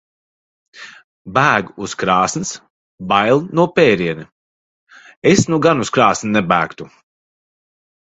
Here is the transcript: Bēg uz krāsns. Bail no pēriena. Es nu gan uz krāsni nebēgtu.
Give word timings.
Bēg 1.33 1.67
uz 1.87 1.91
krāsns. 2.03 2.53
Bail 3.11 3.41
no 3.59 3.65
pēriena. 3.79 4.25
Es 5.33 5.45
nu 5.55 5.61
gan 5.67 5.85
uz 5.85 5.93
krāsni 5.99 6.31
nebēgtu. 6.39 6.89